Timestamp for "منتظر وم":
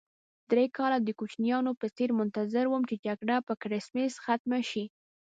2.19-2.83